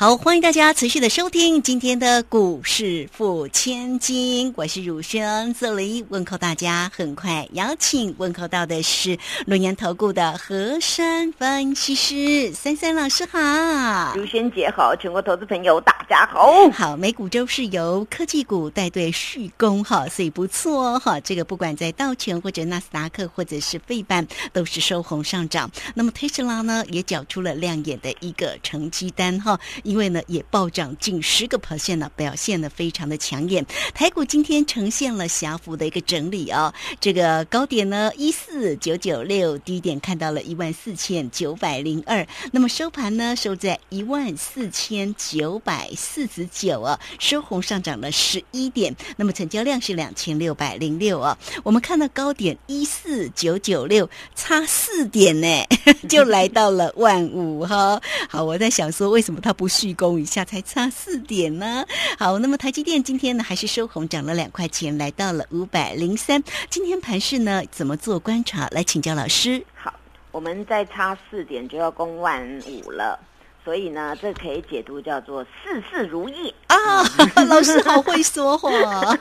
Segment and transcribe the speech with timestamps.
[0.00, 6.88] 好，欢迎大家持续的收听今天的股市付千金，我是汝轩，这里问候大家。
[6.94, 16.70] 很快邀请问候到的是龙岩投顾的和山分析师三三老师好，汝轩姐好，全国投资朋友大家好。
[16.70, 21.18] 好，美股周是由科技股带队续攻哈，所以不错哈。
[21.18, 25.68] 这个不管在道琼或者纳斯达克或者是费半都是收红上涨。
[25.96, 29.58] 那么特斯拉呢也缴出了亮眼的一个成绩单哈。
[29.88, 33.64] 因为呢，也暴涨近十个 percent 呢，表现的非常的抢眼。
[33.94, 51.38] 台股今天呈现了小幅的一个整理啊，这个高点呢一四九九六，低点看到了一万四千九百零二，那么收盘呢收在一万四千九百四十九啊，收红上涨了十一点，那么成交量是两千六百零六啊。
[51.62, 55.48] 我们看到高点一四九九六，差四点呢，
[56.10, 57.98] 就来到了万五哈。
[58.28, 59.66] 好，我在想说，为什么它不？
[59.78, 61.84] 鞠躬一下，才差四点呢。
[62.18, 66.42] 好，那么台积电今天呢还是收红，涨了两块钱，来到了五百零三。
[66.68, 68.66] 今天盘市呢怎么做观察？
[68.72, 69.64] 来请教老师。
[69.76, 69.94] 好，
[70.32, 73.16] 我们再差四点就要攻万五了，
[73.64, 77.04] 所以呢，这可以解读叫做事事如意啊。
[77.46, 78.70] 老师好会说话。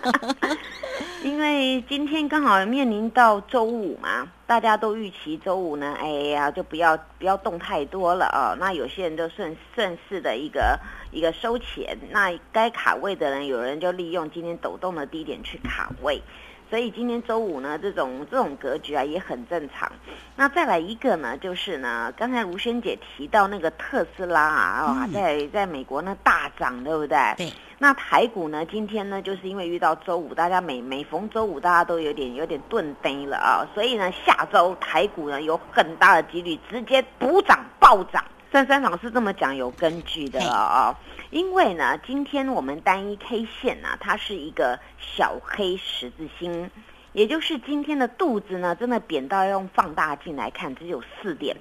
[1.24, 8.56] 因为今天刚好面临到周五嘛，大家都预期周五呢，哎呀，就不要不要动太多了啊。
[8.60, 10.80] 那有些人就顺顺势的一个
[11.12, 16.22] 一个收钱，那该卡位的人，有人就利用今天抖动的低点去卡位。
[16.70, 19.92] 所以今天周五呢，这种这种格局啊也很正常。
[20.36, 27.18] 那再来一个呢，就是呢，刚才吴萱姐提到那个特斯拉啊，在在美国那大涨，对不对？
[27.38, 27.52] 对。
[27.80, 38.26] 那台股呢，今天呢，就是因为遇到周五，大家每每逢周五，大家都有点有点钝呆了啊，所以呢，下周台股呢有很大的几率直接补涨暴涨。
[38.52, 40.98] 珊珊老师这么讲有根据的啊。
[41.30, 46.72] 因为呢，今天我们单一 K 线呢，它是一个小黑十字星，
[47.12, 51.56] 也就是今天的肚子呢，真的扁到要用放大镜来看，只有四点。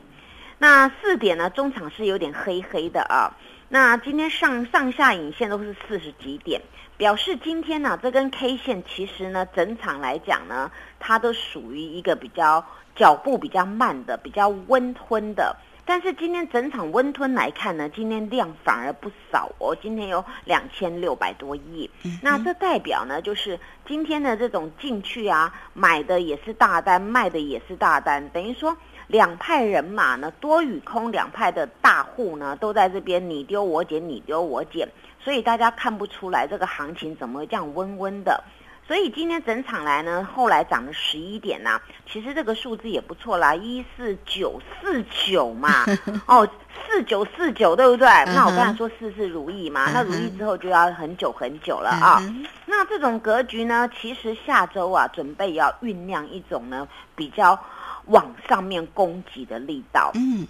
[0.58, 3.36] 那四点呢，中场是有点黑黑的啊。
[3.68, 6.60] 那今天上上下影线都是四十几点，
[6.96, 15.56] 表示今天呢，这根 K 线其实呢，整场来讲呢，它都属于一个比较脚步比较慢的、比较温吞的。
[15.88, 21.88] 但是今天整场温吞来看呢，今天量反而不少哦，今天有两千六百多亿。
[22.22, 34.88] 那这代表呢，就是今天的这种进去啊，买的也是大单，卖的也是大单，等于说两派人马呢，多与空两派的大户呢，都在这边你丢我捡，你丢我捡，
[35.20, 38.42] 所以大家看不出来这个行情怎么会这样温温的。
[38.86, 45.84] 所以今天整场来呢，后来涨了十一点呐，其实这个数字也不错啦，一四九四九嘛，
[46.26, 46.48] 哦，
[46.86, 48.06] 四九四九对不对？
[48.26, 52.22] 那我刚才说事事如意嘛，那如意之后就要很久很久了啊。
[52.64, 57.58] 那这种格局呢，其实下周啊，准备要酝酿一种呢比较
[58.06, 60.10] 往上面攻击的力道。
[60.14, 60.46] 嗯。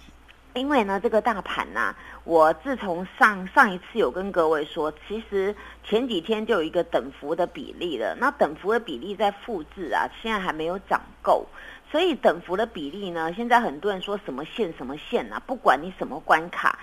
[0.53, 8.17] 因为呢，这个大盘呐，我自从上上一次有跟各位说，其实前几天就有一个等幅的比例了。
[8.19, 11.45] 那等幅的比例在复制啊，现在还没有涨够，
[11.91, 16.79] 所以等幅的比例呢，现在很多人说什么线什么线啊，不管你什么关卡，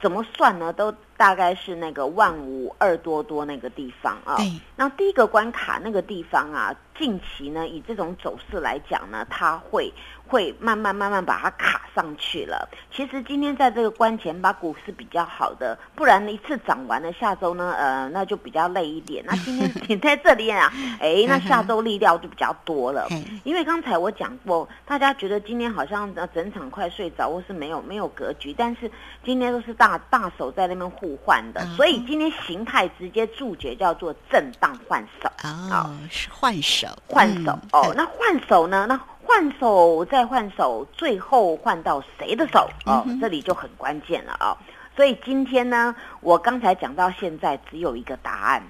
[0.00, 4.38] 怎么算呢，都大概是那个万五二多多那个地方啊。
[4.74, 9.92] 那第一个关卡那个地方啊，近期呢，以这种走势来讲呢，它会。
[10.30, 12.68] 会慢慢慢慢把它卡上去了。
[12.94, 19.24] 其实今天在这个关前把股市比较好的，不然一次涨完了，下周呢，呃，那就比较累一点。
[19.26, 23.08] 那今天 停在这里啊， 哎，那下周力量就比较多了。
[23.42, 28.88] 因为刚才我讲过，大家觉得今天好像整场快睡着，或是没有没有格局，但是
[29.24, 37.92] 今天都是大大手在那边互换的，所以今天形态直接注解叫做震荡换手哦，是换手换手哦。
[37.96, 38.86] 那换手呢？
[38.88, 42.68] 那换手再换手，最后换到谁的手？
[42.86, 44.56] 哦，这里就很关键了啊！
[44.94, 48.62] 所以今天呢，我刚才讲到现在只有一个答案，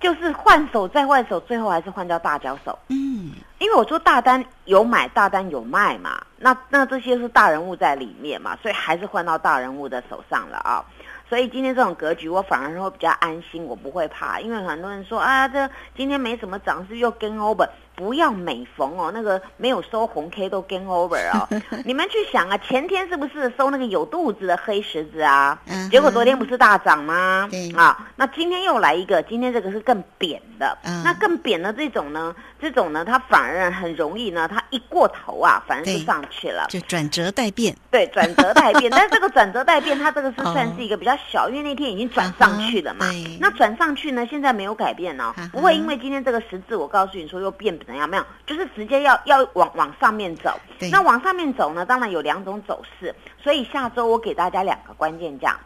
[0.00, 2.78] 就是换手再换手，最后还是换到大脚手。
[2.88, 10.84] 嗯，因为我说大单有买，大单有卖嘛，那那这些是大人物在里面嘛，所以还是换到大人物的手上了啊！
[11.32, 17.66] 所以今天这种格局，我反而会比较安心，我不会怕，因为很多人说啊，这今天没什么涨，势又跟 over。
[17.94, 21.48] 不要每逢哦，那个没有收红 K 都 game over 哦。
[21.84, 25.58] 你们去想啊，前天是不是收那个有肚子的黑十字啊？
[25.68, 27.48] 嗯哼结果昨天不是大涨吗？
[27.50, 30.76] 对啊，那今天又来一个，今天这个是更扁的。
[30.84, 36.66] 嗯那更扁的这种呢，这种呢，它反而很容易呢，它一过头啊，反而对是上去了。
[36.68, 43.06] 就转折待变，对，转折待变， 但是这个转折待变，它这个是哦算是一个比较小，因为那天已经转上去了嘛。
[43.40, 50.58] 那转上去呢，现在没有改变哦不会因为今天这个十字，我告诉你说又变怎样没有，就是直接要要往往上面走。
[50.90, 55.60] 那往上面走呢，当然有两种走势，所以下周我给大家两个关键价。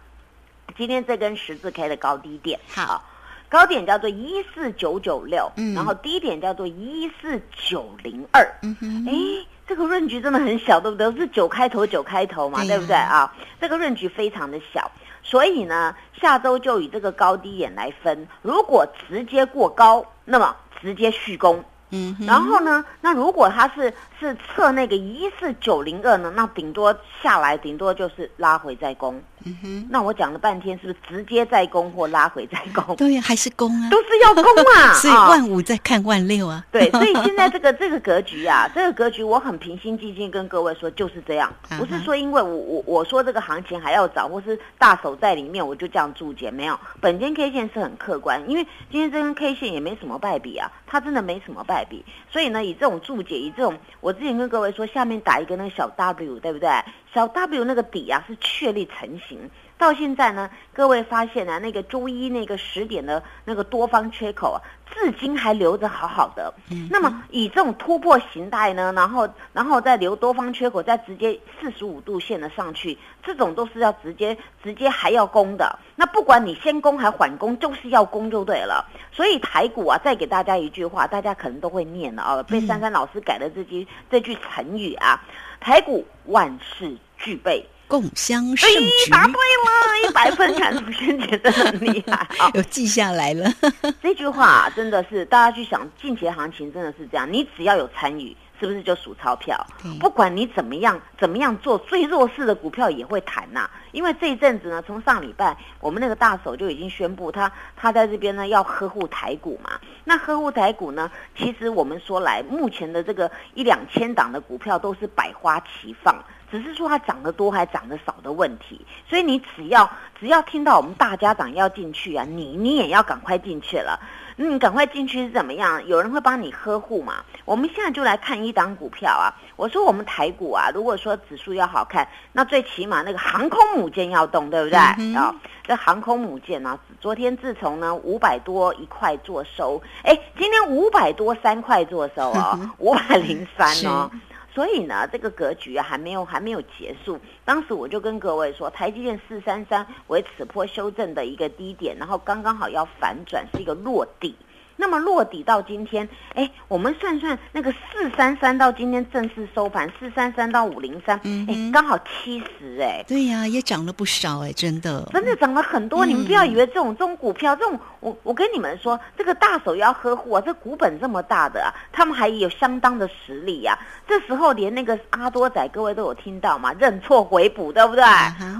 [0.76, 3.04] 今天这根十字 K 的高低点，好
[3.48, 8.44] 高点叫做一四九九六嗯，然后低点叫做一四九零二。
[8.62, 11.08] 嗯哼，哎，这个润局真的很小，对不对？
[11.12, 13.32] 是九开头九开头嘛，对不对啊？
[13.60, 14.90] 这个润局非常的小，
[15.22, 18.26] 所以呢，下周就以这个高低点来分。
[18.42, 21.64] 如果直接过高，那么直接续攻。
[21.90, 29.22] 嗯哼，然后呢，那如果他是是测那个一四九零二呢，那顶多下来，顶多就是拉回再攻。
[29.44, 32.94] 嗯哼，那我讲了半天，是不是直接再攻或拉回再攻？
[32.96, 34.42] 对呀，还是攻啊，都是要攻
[34.74, 34.92] 啊！
[34.98, 46.76] 所以啊万五在看万六啊， 对，所以现在这个这个格局啊，这个格局我很平心静气跟各位说，就是这样，不是说因为我我我说这个行情还要涨，或是大手在里面我就这样注解，没有。
[47.00, 56.68] 本间 K 线是很客观，因为今天这根 K 线也没什么败笔啊，它真的没什么败笔，所以呢，以这种注解，以这种我之前跟各位说，下面打一个那个小 W，对不对？
[57.12, 59.50] 小 W 那个底啊是确立成型。
[59.78, 64.58] 到现在呢，各位发现啊，那个周一那个十点的那个多方缺口啊，
[64.90, 66.52] 至今还留着好好的。
[66.70, 75.78] 嗯那么以这种突破形态呢，然后然后再留多方缺口，再直接四十五度线的上去，这种都是要直接直接还要攻的。
[75.94, 78.82] 那不管你先攻还缓攻，就是要攻就对了。
[79.12, 85.22] 所以台股啊，再给大家一句话，大家可能都会念了啊，被珊珊老师改的这句这句成语啊，
[85.60, 87.66] 台股万事俱备。
[87.88, 88.70] 共襄哎盛
[89.04, 90.54] 举，，答对了，一百分！
[90.56, 92.50] 看楚萱姐真的很厉害啊！
[92.54, 93.48] 有记下来了，
[94.02, 99.64] 这句话真的是大家去想，近期行情真的是这样，你只要有参与，是不是就数钞票？
[100.00, 109.78] 不管你怎么样怎么样做，最弱势的股票也会弹呐、因为这一阵子呢，从上礼拜我们那个大手就已经宣布他他在这边呢要呵护台股嘛。
[110.04, 116.24] 那呵护台股呢，其实我们说来，目前的这个一两千档的股票都是百花齐放。
[116.50, 123.98] 只是说它涨得多还涨得少的问题，所以你只要只要听到我们大家长要进去啊，你你也要赶快进去了。
[124.38, 125.86] 嗯，你赶快进去是怎么样？
[125.86, 127.24] 有人会帮你呵护嘛？
[127.46, 129.32] 我们现在就来看一档股票啊。
[129.56, 134.78] 我说我们台股啊，如果说指数要好看，那最起码那个航空母舰要动，对不对？
[135.14, 135.34] 啊、
[135.64, 144.10] 这航空母舰呢、昨天自从呢五百多一块做收，哎，今天五百多三块做收哦， 五百零三哦。
[144.56, 147.20] 所以呢，这个格局啊还没有还没有结束。
[147.44, 154.34] 当时我就跟各位说，台积电四三三为此波修正的一个低点，然后刚刚好要反转，是一个落地。
[154.76, 166.08] 那么落底到今天，哎，我们算算那个四三三到今天正式收盘，四三三到五零三，嗯哎，刚好七十，哎，对呀，也涨了不少哎，真的，真的涨了很多，嗯。
[166.08, 178.04] 你们不要以为这种这种股票，这种我我跟你们说，这个大手要呵护啊，这股本这么大的、啊，他们还有相当的实力呀、这时候连那个阿多仔，各位都有听到嘛，认错回补，对不对？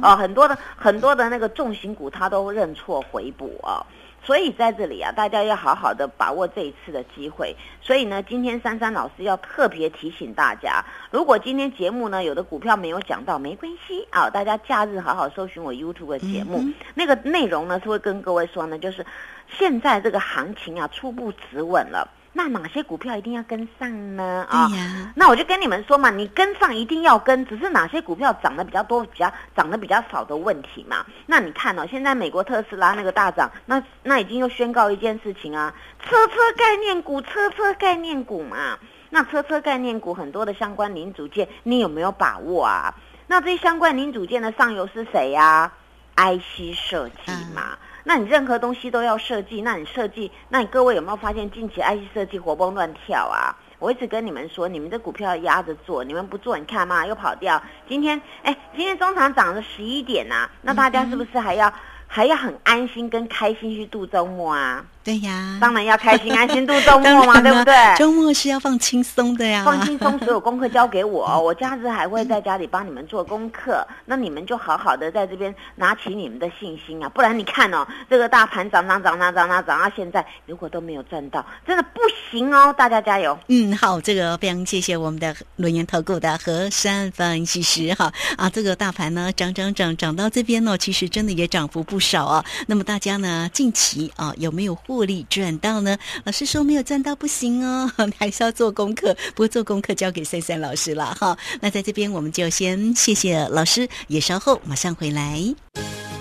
[0.03, 3.85] 哦，很多的很多的那个重型股，他都认错回补哦。
[4.27, 7.55] 所以在这里啊，大家要好好的把握这一次的机会。
[7.81, 19.06] 所以呢，今天珊珊老师要特别提醒大家，如果今天节目呢有的股票没有讲到，没关系啊，大家假日好好搜寻我 YouTube 的节目，嗯那个内容呢是会跟各位说呢，就是
[19.49, 24.46] 现在这个行情啊初步止稳了，那哪些股票一定要跟上呢？
[24.50, 24.69] 啊，
[25.16, 31.06] 那我就跟你们说嘛，你跟上一定要跟，只是哪些股票涨得比较多、比较涨得比较少的问题嘛。
[31.24, 38.78] 那你看哦，现在美国特斯拉那个大涨，那那已经又宣告一件事情啊，车车概念股，车车概念股嘛。
[39.08, 42.94] 那车车概念股很多的相关零组件，你有没有把握啊？
[43.28, 45.72] 那这些相关零组件的上游是谁呀、
[46.16, 47.78] IC 设计嘛。
[48.08, 53.51] 那你任何东西都要设计，那你设计，那你各位有没有发现近期 IC 设计活蹦乱跳啊？
[53.81, 57.60] 我一直跟你们说，你们这股票要压着做，你们不做，你看嘛，又跑掉。
[57.89, 61.72] 今天，哎，今天中场涨了十一点呐、那大家是不是还要、
[62.06, 64.84] 还要很安心跟开心去度周末啊？
[65.06, 67.72] 对呀，当然要开心，安心度周末嘛， 对不对？
[67.96, 73.86] 周末是要放轻松的呀，放轻松，所有功课交给我， 我假日还会在家里帮你们做功课。
[74.05, 83.39] 那你们就好好的在这边拿起你们的信心啊，不然你看哦，这个大盘涨涨涨涨涨涨涨到现在，如果都没有赚到，真的不行哦，大家加油。
[83.46, 92.44] 嗯，好，这个非常谢谢我们的轮研投顾的何山分析师哈啊，这个大盘呢涨涨涨涨到这边呢，其实真的也涨幅不少啊。
[92.67, 95.98] 那么大家呢近期啊有没有获获利赚到呢？
[96.24, 99.15] 老师说没有赚到不行哦，你 还是要做功课。
[99.34, 101.36] 不过做功课交给珊珊老师了哈。
[101.60, 105.55] 那在这边我们就先谢谢老师，也稍后马上回来。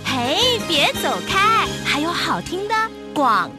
[0.03, 2.75] 嘿，别走开，还有好听的
[3.13, 3.50] 广。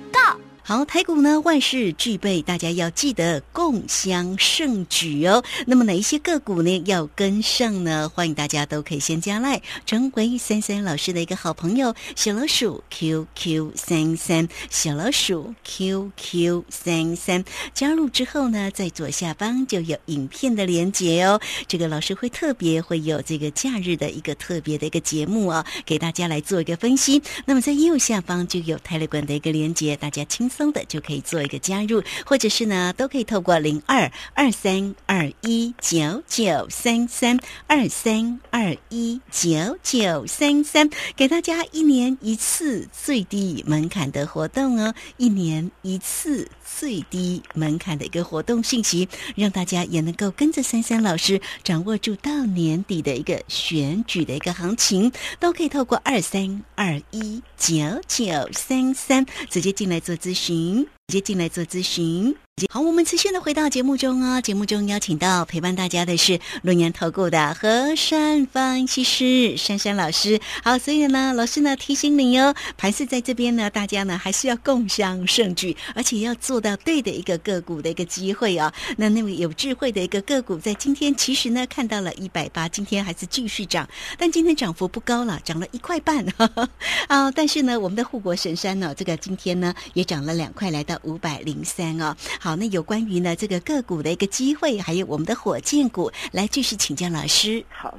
[0.68, 5.44] 好，台股呢万事俱备，大家要记得共襄盛举哦。
[5.64, 8.08] 那么哪一些个股呢要跟上呢？
[8.08, 17.44] 欢迎大家都可以先加赖，成为三三老师的一个好朋友，小老鼠 QQ 三三，小老鼠 QQ 三三。
[17.72, 21.40] 加入之后呢，在左下方就有影片的连接哦。
[21.68, 27.22] 这个老师会特别会有这个假日的一个特别的一个节目啊，给大家来做一个分析。
[27.44, 30.66] 那么在右下方就有泰勒管的一个连接，大家轻松。
[30.72, 57.74] 的就可以做一个加入，或者是呢，都可以透过零二二三二一九九三三二三二一九九三三，给大家一年一次最低门槛的活动哦，一年一次最低门槛的一个活动信息，让大家也能够跟着三三老师掌握住到年底的一个选举的一个行情，都可以透过二三二一九
[58.06, 60.86] 九三三直接进来做咨询。
[61.08, 62.34] 直接进来做咨询。
[62.70, 64.40] 好，我们持续的回到节目中哦。
[64.40, 70.40] 节目中邀请到陪伴大家的是论言投顾的和山分析师珊珊老师。
[70.64, 78.72] 好，所以呢，老师呢提醒你哦，盘是在这边呢，大家呢还是要共襄盛举，而且要做到对的一个个股的一个机会哦。
[78.96, 83.86] 那那位有智慧的一个个股，在今天其实呢看到了一百八，今天还是继续涨，
[84.16, 86.24] 但今天涨幅不高了，涨了一块半
[87.06, 87.30] 啊。
[87.32, 92.16] 但是呢，我们的护国神山呢，这个今天呢也涨了两块，来到五百零三哦。
[92.46, 97.64] 好，那有关于呢这个个股的一个机会，还有我们的火箭股，来继续请教老师。
[97.68, 97.98] 好，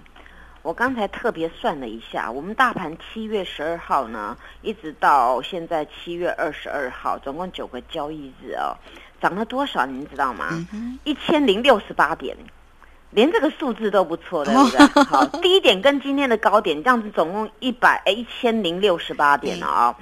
[0.62, 8.72] 我刚才特别算了一下，我们大盘七月十二号呢，一直到现在七月二十二号，总共九个交易日哦，
[9.22, 9.86] 涨了多少？
[9.86, 10.66] 您知道吗？
[11.04, 12.38] 一千零六十八点，
[13.12, 15.04] 连这个数字都不错，对不对？
[15.04, 19.98] 好， 低点跟今天的高点，这样子总共一百一千零六十八点了啊。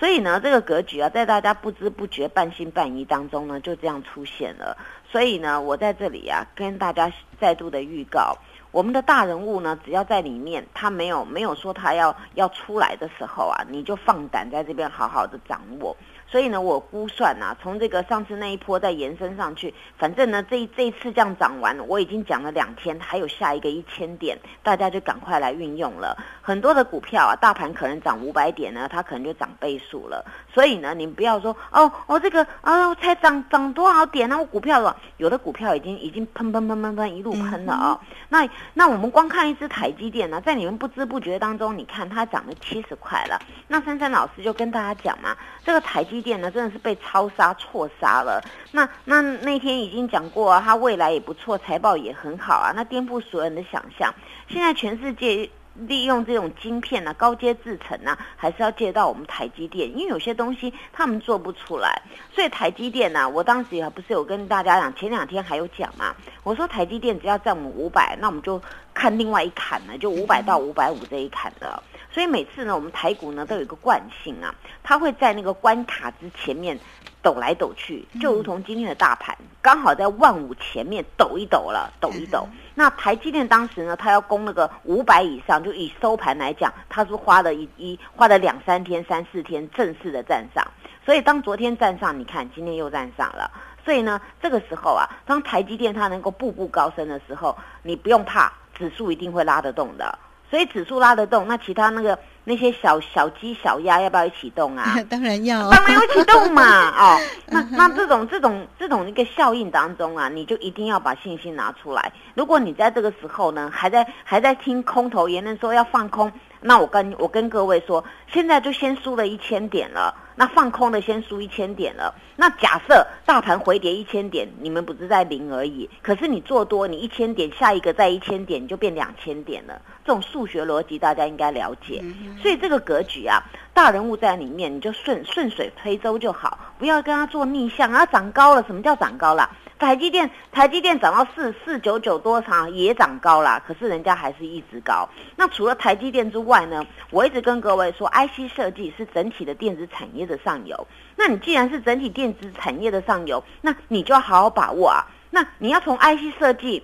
[0.00, 4.74] 所以呢，这个格局啊，在大家不知不觉、半信半疑当中呢，就这样出现了。
[5.06, 8.34] 所以呢，我在这里啊，跟大家再度的预告，
[8.70, 15.94] 我们的大人物呢，只要在里面，他没有没有说他要要出来的时候啊，你就放胆在这边好好的掌握。
[16.30, 26.16] 所以呢，我估算呐，从这个上次那一波再延伸上去，反正呢，这这一次这样涨完，我已经讲了两天，还有下一个一千点，大家就赶快来运用了。
[26.40, 30.24] 很多的股票啊，大盘可能涨五百点呢，它可能就涨倍数了。
[30.54, 34.38] 所以呢，你不要说哦，我这个啊才涨涨多少点呢？
[34.38, 38.00] 我股票了有的股票已经已经喷喷喷喷喷一路喷了啊。
[38.28, 43.36] 那那我们光看一只台积电呢，在你们不知不觉当中，你看它涨了七十块了。
[43.66, 46.19] 那珊珊老师就跟大家讲嘛，这个台积。
[46.20, 54.14] 电呢真的是被超杀错杀了，那那那天已经讲过啊，它未来也不错，财报也很好啊，那颠覆所有人的想象。
[54.48, 62.02] 现在全世界利用这种晶片呢，高阶制程呢，还是要借到我们台积电，因为有些东西他们做不出来，
[62.34, 68.60] 所以台积电呢，我当时也不是有跟大家讲，前两天还有讲嘛，我说台积电只要在我们五百，那我们就
[68.92, 71.82] 看另外一坎呢，就五百到五百五这一坎的。
[72.12, 76.78] 所以每次呢，我们台股呢都有一个惯性啊，它会在那个关卡之前面
[77.22, 82.48] 抖来抖去，就如同今天的大盘刚好在万五前面抖一抖了，抖一抖。
[82.74, 90.66] 那台积电当时呢，它要攻那个五百以上，就以收盘来讲，它是花了一一花了两三天、三四天正式的站上。
[91.06, 93.50] 所以当昨天站上，你看今天又站上了。
[93.84, 100.18] 所以呢，这个时候啊，当台积电它能够步步高升的时候，你不用怕，指数一定会拉得动的。
[100.50, 104.96] 所以指数拉得动，那其他那个那些小小鸡小鸭要不要一起动啊？
[105.08, 106.90] 当然要，当然要一起动嘛！
[106.98, 112.12] 哦，那那这种这种这种一个效应当中啊，你就一定要把信心拿出来。
[112.34, 120.14] 如果你在这个时候呢，还在还在听空头言论说要放空，那我跟我跟各位说，现在就先输了一千点了。
[120.36, 122.14] 那放空的先输一千点了。
[122.36, 125.88] 那假设大盘回跌一千点，你们不是在零而已。
[126.00, 129.80] 可是你做多，你一千点，下一个再一千点，你就变两千点了。
[130.02, 132.02] 这种数学逻辑大家应该了解。
[132.40, 133.42] 所以这个格局啊，
[133.74, 138.06] 大人物在里面，你就顺顺水推舟就好，不要跟他做逆向啊。
[138.06, 139.50] 涨高了，什么叫涨高了？
[139.80, 145.08] 台积电，台积电涨到四四九九多长也涨高啦，可是人家还是一直高。
[145.36, 146.86] 那除了台积电之外呢？
[147.10, 150.86] 我一直跟各位说，IC 设计是整体的电子产业的上游。
[151.16, 155.06] 那你既然是整体电子产业的上游，那你就要好好把握啊。
[155.30, 156.82] 那你要从 IC 设计。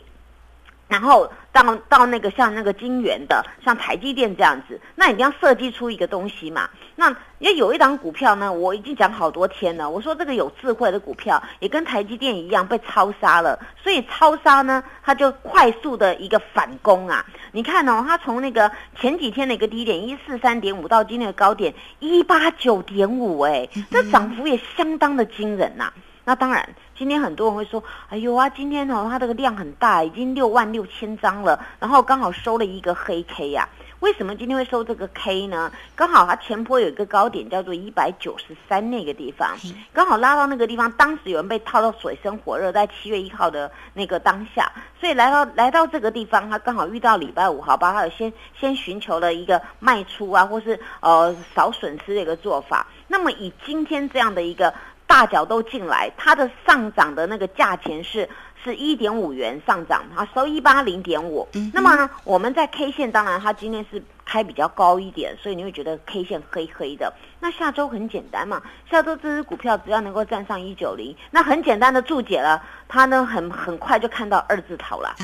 [0.88, 6.68] 然后到到那个像那个金源的，像台积电这样子，那一定要设计出一个东西嘛。
[6.94, 9.90] 那也有一档股票呢，我已经讲好多天了。
[9.90, 17.26] 我说这个有智慧的股票，也跟台积电一样被超杀了，所以超杀呢，它就快速的一个反攻啊。
[17.52, 25.92] 你看哦，它从那个前几天的一个低点一四三点五到今天的高点一八九点五，哎，这涨幅也相当的惊人呐。
[26.28, 26.68] 那当然，
[26.98, 33.68] 今天很多人会说：“哎呦啊，今天哦，它这个量很大，已经六万六千张了，然后刚好收了一个黑 K 呀。
[34.00, 35.70] 为什么今天会收这个 K 呢？
[35.94, 39.56] 刚好它前坡有一个高点叫做一百九十三那个地方，
[39.92, 52.84] 刚好拉到那个地方，当时有人被套到水深火热，在七月一号的那个当下，所以来到来到这个地方，它刚好遇到礼拜五，好吧，它有先先寻求了一个卖出啊，或是呃少损失的一个做法。
[53.06, 54.74] 那么以今天这样的一个。
[55.06, 58.28] 大脚都进来，它的上涨的那个价钱是
[58.62, 61.48] 是一点五元上涨，它，收一八零点五。
[61.72, 67.12] 那么呢，我们在 K 线，当然它今天是开比较高一点，所以你会觉得 K 线黑黑的。
[67.38, 68.60] 那下周很简单嘛，
[68.90, 75.14] 下周这只股票只要能够站上一九零，那很简单的注解了，它呢很很快就看到二字头了。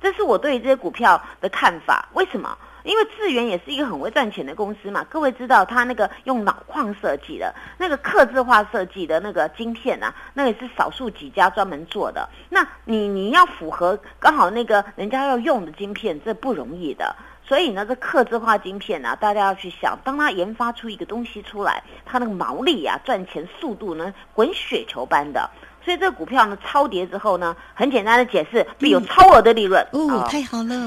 [0.00, 2.06] 这是我对这些股票的看法。
[2.12, 2.56] 为什么？
[2.84, 12.28] 因为智源也是一个很会赚钱的公司嘛，各位知道它那个用脑矿设计的那个刻字化设计的那个晶片啊，那也是少数几家专门做的。
[12.48, 17.14] 那你你要符合刚好那个人家要用的晶片，这不容易的。
[17.44, 25.50] 所以呢，这刻字化晶片呢，大家要去想，当它研发出一个东西出来，它那个毛利啊，赚钱速度呢，滚雪球般的。
[25.84, 29.84] 所以这个股票呢，超跌之后呢，很简单的解释，必有超额的利润。
[29.92, 30.86] 哦，太好了！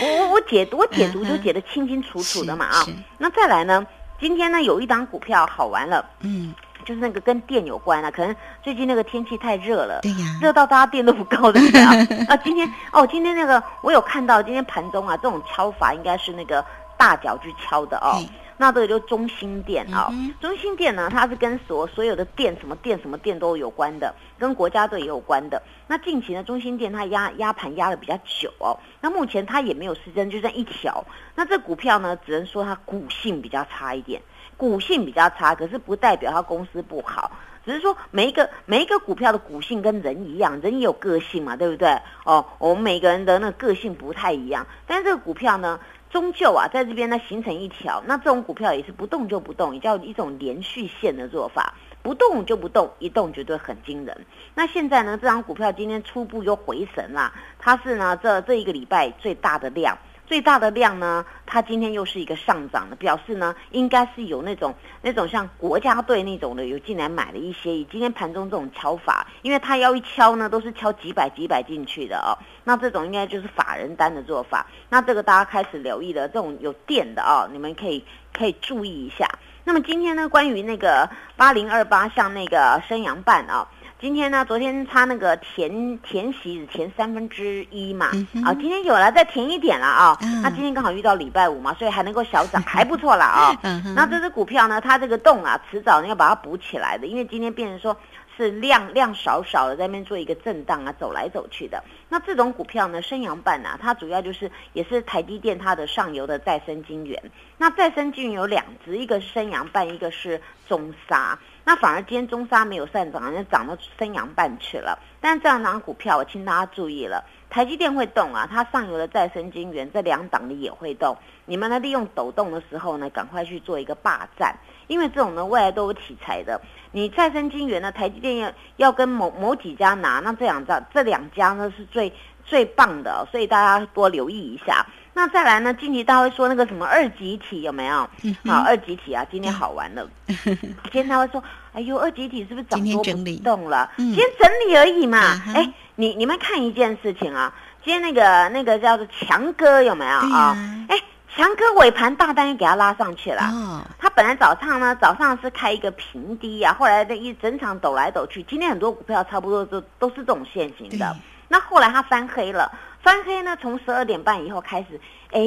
[0.00, 2.86] 我我我解我解读就解得清清楚楚的嘛啊。
[3.18, 3.84] 那再来呢，
[4.20, 11.90] 今天呢有一档股票好玩了，嗯，就是那个跟电有关啊，可能最近那个天气太热了，对呀，热到大家电都不够的啊。
[12.30, 16.64] 啊，今天哦，今天那个我有看到，今天盘中啊，这种敲法应该是那个
[16.96, 18.22] 大脚去敲的哦。
[18.62, 20.08] 那这个就中心店啊，
[20.40, 25.60] 中心店呢，它是跟所所有的店，什么店什么店都有关的，跟国家队也有关的。
[25.88, 31.04] 那近期呢，中心店它压压盘压的比较久哦，那目前它也没有失真，就这一条。
[31.34, 34.22] 那这股票呢，只能说它股性比较差一点，
[34.56, 37.32] 股性比较差，可是不代表它公司不好，
[37.66, 41.98] 只是说每一个每一个股票的股性跟人一样，人也有个性嘛，对不对？
[42.24, 45.80] 哦，我们每个人的那个个性不太一样，但是这个股票呢？
[46.12, 51.72] 终究啊，在这边呢形成一条，那这种股票也是不动就不动，也叫一种连续线的做法，
[52.02, 54.26] 不动就不动，一动绝对很惊人。
[54.54, 59.96] 那现在呢，这张股票今天初步又回神了，它是呢这这一个礼拜最大的量。
[60.32, 67.76] 最大的量呢，它今天又是一个上涨的，表示呢，应该是有那种那种像国家队那种的，有进来买了一些。
[67.76, 72.32] 以今天盘中这种敲法，因为它要一敲呢，都是敲几百几百进去的哦。
[72.64, 74.66] 那这种应该就是法人单的做法。
[74.88, 79.28] 那这个大家开始留意了，这种有电的哦，你们可以可以注意一下。
[79.64, 83.68] 那么今天呢，关于那个八零二八，像那个升阳半啊。
[84.02, 88.06] 今天呢，昨天差那个填填息只填三分之一嘛，
[88.44, 93.56] 啊，今天有了再填一点了啊，那今天刚好遇到礼拜五嘛，所以还能够小涨， 还不错了啊。
[93.94, 97.96] 那这只股票呢，它这个洞啊，迟早要把它补起来的，因为今天变成说。
[98.34, 101.84] 是量量少少的，在那边做一个震荡啊，走来走去的。
[102.08, 107.22] 那这种股票呢，升阳半啊，它主要就是也是台积电它的上游的再生晶圆。
[107.58, 111.38] 那再生晶圆有两只，一个是升阳半，一个是中沙。
[111.64, 114.98] 那反而今天中沙没有上涨，就涨到升阳半去了。
[115.20, 121.16] 但这两档股票，我请大家注意了，台积电会动啊，它上游的再生晶圆这两档的也会动。
[121.44, 124.56] 你们呢，利用抖动的时候呢，赶快去做一个霸占，
[124.88, 126.60] 因为这种呢未来都有题材的。
[126.90, 127.92] 你再生晶圆呢？
[127.92, 132.12] 台积电要要跟某某几家拿，那这两家这两家呢是最
[132.44, 134.84] 最棒的，所以大家多留意一下。
[135.14, 135.72] 那再来呢？
[135.74, 138.08] 近期大家会说那个什么二级体有没有？
[138.46, 140.08] 好，二级体啊，今天好玩了。
[140.26, 143.90] 今天他会说，哎呦，二级体是不是涨多不动了？
[143.96, 145.18] 今天整理而已嘛。
[145.54, 147.52] 哎，你你们看一件事情啊，
[147.84, 150.56] 今天那个那个叫做强哥有没有啊？
[150.88, 150.98] 哎。
[151.34, 153.40] 强哥尾盘大单又给他拉上去了。
[153.44, 161.16] 哦，他本来早上呢，早上是开一个平低啊，后来的一整场抖来抖去，今天很多股票差不多都都是这种线型的。
[161.48, 162.70] 那后来他翻黑了，
[163.02, 165.00] 翻黑呢，从十二点半以后开始，
[165.32, 165.40] 哎，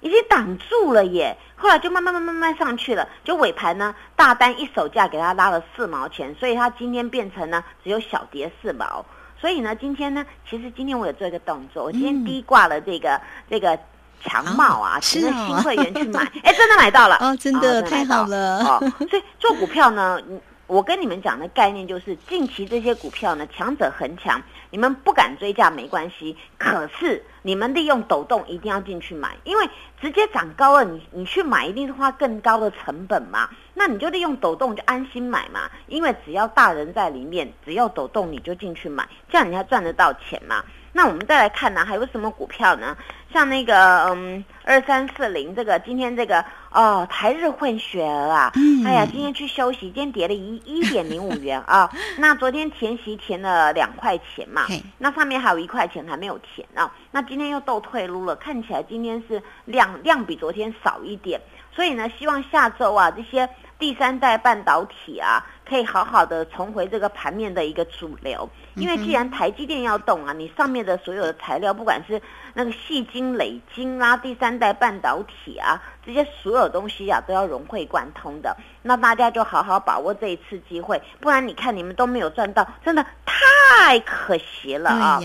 [0.00, 1.36] 已经挡住了耶。
[1.56, 9.04] 后来就慢慢慢慢慢上去了，就尾盘呢，大单一手价给它拉了四毛钱，所以它今天变成呢只有小跌四毛。
[9.40, 13.78] 所以呢，今天呢，其实今天我有做一个动作，我今天嗯低挂了这个、这个
[14.22, 18.92] 强帽啊，哦请那是哦新会员去买，哎，真的买到了 哦真的买太好到了哦。
[19.08, 29.68] 所以做股票呢，嗯我跟你们讲的概念就是，近期这些股票呢，强者恒强，你们不敢追价没关系，可是你们利用抖动一定要进去买，因为
[30.00, 33.50] 直接涨高了，你你去买一定是花更高的成本嘛。
[33.74, 40.64] 那你就利用抖动就安心买嘛，因为只要大人在里面，只要抖动你就进去买，这样你才赚得到钱嘛。
[40.92, 42.96] 那我们再来看呢，还有什么股票呢？
[43.32, 51.88] 像那个嗯二三四零这个，今天这个哦台日混血儿啊，嗯哎呀，今天去休息，今天跌了一一点零五元啊。
[52.18, 54.66] 那昨天填息填了两块钱嘛，
[54.98, 56.92] 那上面还有一块钱还没有填啊。
[57.12, 61.40] 那今天又斗退路了，看起来今天是量量比昨天少一点，
[61.72, 63.48] 所以呢，希望下周啊这些
[63.78, 68.50] 第三代半导体啊，可以好好的重回这个盘面的一个主流。
[68.74, 72.20] 因为既然台积电要动啊，你上面的所有的材料，不管是
[72.54, 78.56] 那个细晶、磊晶啦、第三代半导体啊，这些所有东西啊，都要融会贯通的。
[78.82, 85.20] 那大家就好好把握这一次机会，不然你看你们都没有赚到，真的太可惜了啊！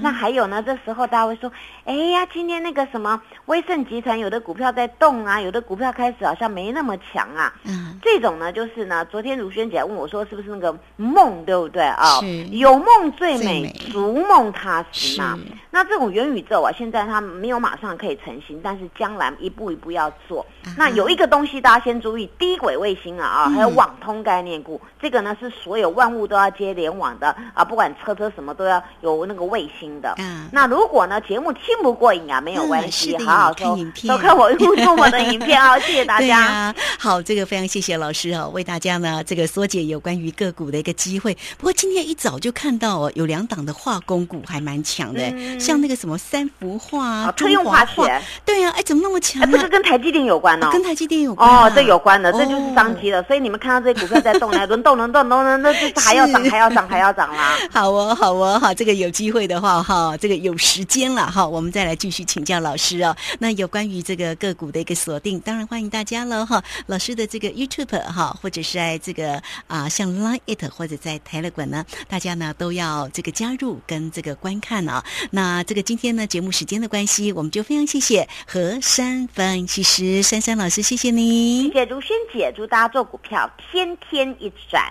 [0.00, 0.62] 那还有呢？
[0.62, 1.50] 这时候大家会说
[1.84, 12.20] ：“哎呀，今天那个什么威盛集团有的股票在动啊，有的股票开始好像没那么强啊。”嗯，这种呢，就是呢，昨天如萱姐问我说，是不是那个梦，对不对啊？
[12.20, 15.52] 是有梦最最美美，逐梦踏实嘛是。
[15.70, 20.40] 那这种元宇宙啊，现在它没有马上可以成型，但是将来一步一步要做。
[20.64, 30.10] 啊哈那有一个东西大家先注意，低轨卫星啊啊，嗯还有网通概念股，这个呢是所有万物都要接联网的啊，不管车车什么都要有那个卫星的。
[30.18, 36.40] 啊，那如果呢节目听不过瘾啊，没有嗯关系，好好收看影片收看我录出我的影片啊， 谢谢大对家。
[36.40, 41.34] 呀、好，这个非常谢谢老师哦，为大家呢这个缩减有关于个股的一个机会。
[41.56, 49.52] 不过今天一早就看到哦，有两档的化工股还蛮强的，嗯像那个什么三幅画啊、哦特用化中华学，对呀、哎，怎么那么强哎，呢？
[49.58, 50.70] 这个跟台积电有关哦。
[50.72, 53.22] 跟台积电有关、啊、哦，这有关的，这就是哦商机了。
[53.24, 57.56] 所以你们看到这些股票在动来，轮动轮动轮动，那就是还要涨，还要涨，还要涨啦。
[57.70, 63.16] 好哦，好哦，好，这个有机会的话，哈，这个有时间了哈，我们再来继续请教老师哦。
[63.38, 66.62] 那有关于这个个股的一个锁定，当然欢迎大家了哈。
[66.86, 75.02] 老师的这个 YouTube 哈，或者是在这个啊、像 Line It 或者在 Telegram 呢，大家呢都要这个加入跟这个观看啊。
[75.30, 81.72] 那这个今天呢节目时间的关系，我们就非常谢谢何山分析师珊珊老师，谢谢你谢。
[81.72, 84.84] 谢如萱姐，祝大家做股票天天一转。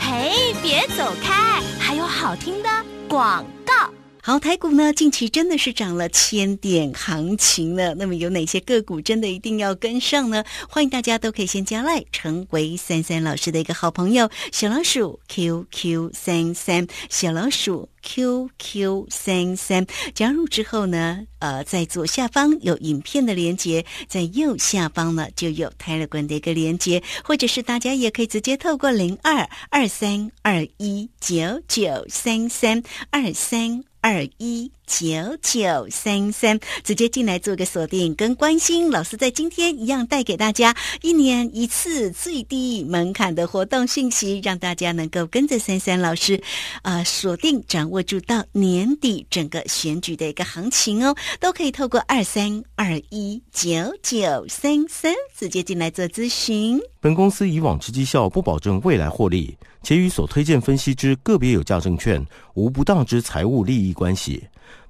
[0.00, 2.68] 嘿，别走开，还有好听的
[3.06, 3.92] 广告。
[4.24, 7.92] 好，台股呢近期真的是涨了千点行情了。
[7.96, 10.44] 那么有哪些个股真的一定要跟上呢？
[10.68, 14.30] 欢迎大家都可以先加赖，成为三三老师的一个好朋友。
[14.52, 32.80] 小老鼠 QQ 三三，小老鼠 QQ 三三，加入之后呢，呃，在左下方有影片的连接，在右下方呢就有 Telegram 的一个连接，或者是大家也可以直接透过零二二三二一九九三三
[33.10, 33.82] 二三。
[34.02, 34.72] 二一。
[34.92, 38.90] 九九三三，直接进来做个锁定跟关心。
[38.90, 46.38] 老师在今天一样带给大家一年一次最低门槛的活动信息，让大家能够跟着三三老师，
[46.82, 53.70] 呃，锁定掌握住到年底整个选举的一个行情哦，都可以透过二三二一九
[54.02, 56.78] 九三三直接进来做咨询。
[57.00, 62.24] 本公司以往之绩效不保证未来获利，且与所推荐分析之个别有价证券
[62.54, 64.44] 无不当之财务利益关系。